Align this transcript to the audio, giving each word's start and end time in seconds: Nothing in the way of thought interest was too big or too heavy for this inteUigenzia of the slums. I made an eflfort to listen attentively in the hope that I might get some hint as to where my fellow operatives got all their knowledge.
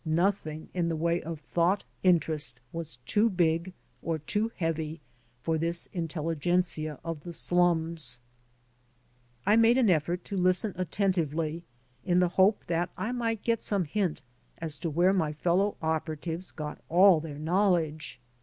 Nothing 0.03 0.69
in 0.73 0.89
the 0.89 0.95
way 0.95 1.21
of 1.21 1.39
thought 1.53 1.83
interest 2.01 2.59
was 2.73 2.95
too 3.05 3.29
big 3.29 3.71
or 4.01 4.17
too 4.17 4.51
heavy 4.55 4.99
for 5.43 5.59
this 5.59 5.87
inteUigenzia 5.93 6.99
of 7.05 7.21
the 7.21 7.31
slums. 7.33 8.19
I 9.45 9.55
made 9.57 9.77
an 9.77 9.89
eflfort 9.89 10.23
to 10.23 10.37
listen 10.37 10.73
attentively 10.75 11.65
in 12.03 12.17
the 12.17 12.29
hope 12.29 12.65
that 12.65 12.89
I 12.97 13.11
might 13.11 13.43
get 13.43 13.61
some 13.61 13.83
hint 13.83 14.23
as 14.57 14.79
to 14.79 14.89
where 14.89 15.13
my 15.13 15.33
fellow 15.33 15.77
operatives 15.83 16.49
got 16.49 16.79
all 16.89 17.19
their 17.19 17.37
knowledge. 17.37 18.19